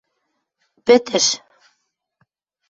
[0.85, 1.25] Пӹтӹш.